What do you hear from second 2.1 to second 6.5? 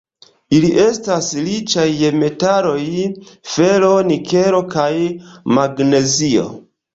metaloj: fero, nikelo kaj magnezio.